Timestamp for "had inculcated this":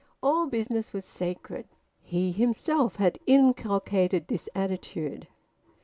2.95-4.49